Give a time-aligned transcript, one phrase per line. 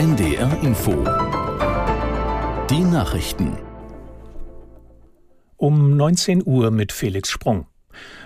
[0.00, 0.92] NDR Info.
[2.70, 3.58] Die Nachrichten.
[5.58, 7.66] Um 19 Uhr mit Felix Sprung.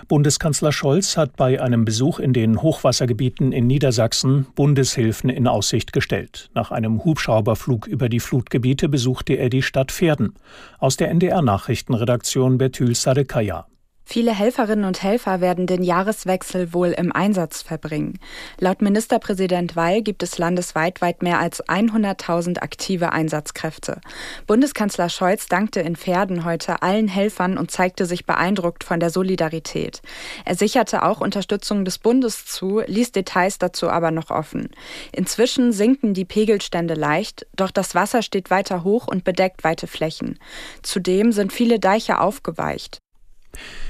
[0.07, 6.49] Bundeskanzler Scholz hat bei einem Besuch in den Hochwassergebieten in Niedersachsen Bundeshilfen in Aussicht gestellt.
[6.53, 10.35] Nach einem Hubschrauberflug über die Flutgebiete besuchte er die Stadt Pferden.
[10.79, 13.67] Aus der NDR Nachrichtenredaktion Bertül Sadekaya.
[14.07, 18.19] Viele Helferinnen und Helfer werden den Jahreswechsel wohl im Einsatz verbringen.
[18.59, 23.99] Laut Ministerpräsident Weil gibt es landesweit weit mehr als 100.000 aktive Einsatzkräfte.
[24.45, 30.03] Bundeskanzler Scholz dankte in Pferden heute allen Helfern und zeigte sich beeindruckt von der Solidarität.
[30.45, 34.69] Er sicherte auch Unterstützung des Bundes zu, ließ Details dazu aber noch offen.
[35.13, 40.37] Inzwischen sinken die Pegelstände leicht, doch das Wasser steht weiter hoch und bedeckt weite Flächen.
[40.83, 42.99] Zudem sind viele Deiche aufgeweicht.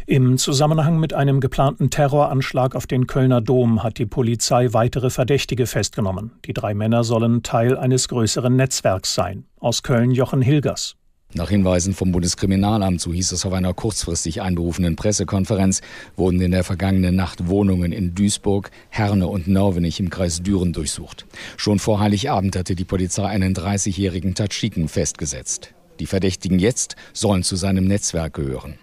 [0.05, 5.67] Im Zusammenhang mit einem geplanten Terroranschlag auf den Kölner Dom hat die Polizei weitere Verdächtige
[5.67, 6.31] festgenommen.
[6.45, 9.45] Die drei Männer sollen Teil eines größeren Netzwerks sein.
[9.59, 10.95] Aus Köln Jochen Hilgers.
[11.37, 15.81] Nach Hinweisen vom Bundeskriminalamt, so hieß es auf einer kurzfristig einberufenen Pressekonferenz,
[16.15, 21.25] wurden in der vergangenen Nacht Wohnungen in Duisburg, Herne und Norwenich im Kreis Düren durchsucht.
[21.57, 25.73] Schon vor Heiligabend hatte die Polizei einen 30-jährigen Tatschiken festgesetzt.
[25.99, 28.75] Die Verdächtigen jetzt sollen zu seinem Netzwerk gehören.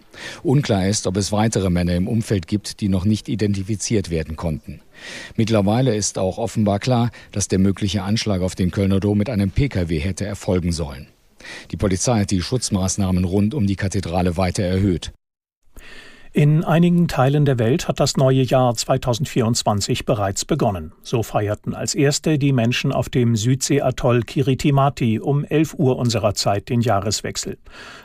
[0.42, 4.80] Unklar ist, ob es weitere Männer im Umfeld gibt, die noch nicht identifiziert werden konnten.
[5.36, 9.50] Mittlerweile ist auch offenbar klar, dass der mögliche Anschlag auf den Kölner Dom mit einem
[9.50, 11.08] Pkw hätte erfolgen sollen.
[11.70, 15.12] Die Polizei hat die Schutzmaßnahmen rund um die Kathedrale weiter erhöht.
[16.34, 20.92] In einigen Teilen der Welt hat das neue Jahr 2024 bereits begonnen.
[21.02, 26.70] So feierten als erste die Menschen auf dem Südseeatoll Kiritimati um 11 Uhr unserer Zeit
[26.70, 27.58] den Jahreswechsel.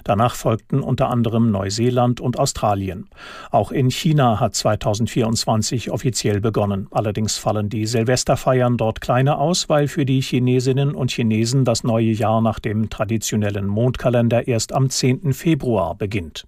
[0.04, 3.08] Danach folgten unter anderem Neuseeland und Australien.
[3.50, 6.88] Auch in China hat 2024 offiziell begonnen.
[6.92, 12.12] Allerdings fallen die Silvesterfeiern dort kleiner aus, weil für die Chinesinnen und Chinesen das neue
[12.12, 15.32] Jahr nach dem traditionellen Mondkalender erst am 10.
[15.32, 16.46] Februar beginnt.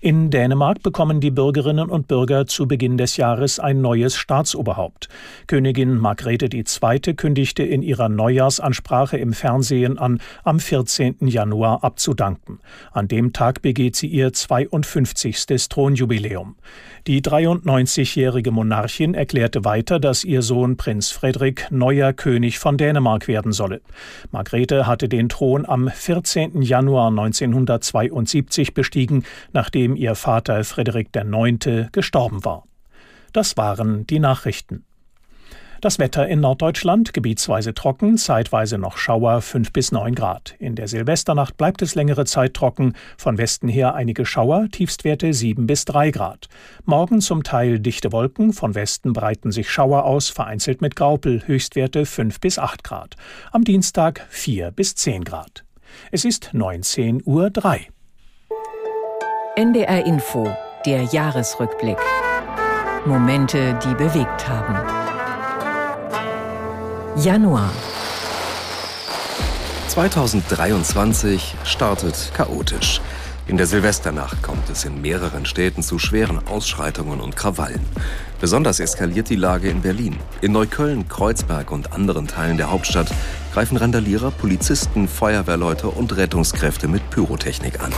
[0.00, 5.08] In Dänemark bekommen die Bürgerinnen und Bürger zu Beginn des Jahres ein neues Staatsoberhaupt.
[5.46, 7.14] Königin Margrethe II.
[7.14, 11.16] kündigte in ihrer Neujahrsansprache im Fernsehen an, am 14.
[11.20, 12.60] Januar abzudanken.
[12.92, 15.68] An dem Tag begeht sie ihr 52.
[15.68, 16.56] Thronjubiläum.
[17.06, 23.52] Die 93-jährige Monarchin erklärte weiter, dass ihr Sohn Prinz Frederik neuer König von Dänemark werden
[23.52, 23.80] solle.
[24.32, 26.62] Margrethe hatte den Thron am 14.
[26.62, 31.92] Januar 1972 bestiegen, nachdem ihr Vater Frederik IX.
[31.92, 32.64] gestorben war.
[33.32, 34.84] Das waren die Nachrichten.
[35.82, 40.54] Das Wetter in Norddeutschland gebietsweise trocken, zeitweise noch Schauer 5 bis 9 Grad.
[40.58, 45.66] In der Silvesternacht bleibt es längere Zeit trocken, von Westen her einige Schauer, Tiefstwerte 7
[45.66, 46.48] bis 3 Grad.
[46.86, 52.06] Morgen zum Teil dichte Wolken, von Westen breiten sich Schauer aus, vereinzelt mit Graupel, Höchstwerte
[52.06, 53.16] 5 bis 8 Grad.
[53.52, 55.64] Am Dienstag 4 bis 10 Grad.
[56.10, 57.95] Es ist 19.03 Uhr.
[59.58, 61.96] NDR Info, der Jahresrückblick.
[63.06, 64.76] Momente, die bewegt haben.
[67.24, 67.70] Januar.
[69.88, 73.00] 2023 startet chaotisch.
[73.46, 77.80] In der Silvesternacht kommt es in mehreren Städten zu schweren Ausschreitungen und Krawallen.
[78.38, 80.18] Besonders eskaliert die Lage in Berlin.
[80.42, 83.10] In Neukölln, Kreuzberg und anderen Teilen der Hauptstadt
[83.54, 87.94] greifen Randalierer, Polizisten, Feuerwehrleute und Rettungskräfte mit Pyrotechnik an.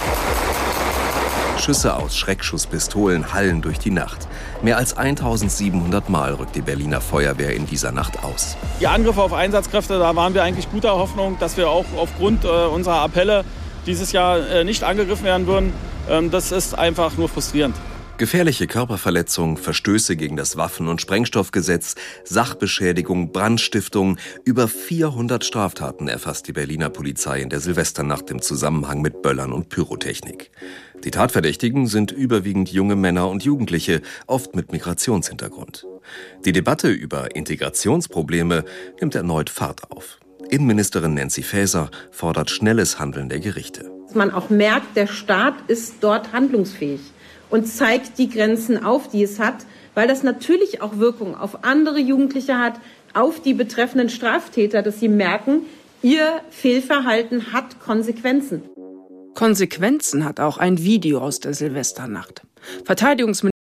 [1.69, 4.27] Schüsse aus Schreckschusspistolen hallen durch die Nacht.
[4.63, 8.57] Mehr als 1700 Mal rückt die Berliner Feuerwehr in dieser Nacht aus.
[8.81, 12.49] Die Angriffe auf Einsatzkräfte, da waren wir eigentlich guter Hoffnung, dass wir auch aufgrund äh,
[12.49, 13.45] unserer Appelle
[13.85, 15.75] dieses Jahr äh, nicht angegriffen werden würden.
[16.09, 17.77] Ähm, das ist einfach nur frustrierend.
[18.19, 26.53] Gefährliche Körperverletzung, Verstöße gegen das Waffen- und Sprengstoffgesetz, Sachbeschädigung, Brandstiftung, über 400 Straftaten erfasst die
[26.53, 30.51] Berliner Polizei in der Silvesternacht im Zusammenhang mit Böllern und Pyrotechnik.
[31.05, 35.87] Die Tatverdächtigen sind überwiegend junge Männer und Jugendliche, oft mit Migrationshintergrund.
[36.45, 38.65] Die Debatte über Integrationsprobleme
[39.01, 40.19] nimmt erneut Fahrt auf.
[40.51, 43.98] Innenministerin Nancy Faeser fordert schnelles Handeln der Gerichte.
[44.15, 47.01] Man auch merkt, der Staat ist dort handlungsfähig
[47.51, 51.99] und zeigt die Grenzen auf, die es hat, weil das natürlich auch Wirkung auf andere
[51.99, 52.75] Jugendliche hat,
[53.15, 55.63] auf die betreffenden Straftäter, dass sie merken,
[56.03, 58.63] ihr Fehlverhalten hat Konsequenzen.
[59.35, 62.43] Konsequenzen hat auch ein Video aus der Silvesternacht.
[62.85, 63.58] Verteidigungsminister